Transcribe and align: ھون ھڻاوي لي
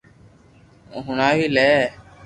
ھون 0.91 1.03
ھڻاوي 1.07 1.47
لي 1.55 1.69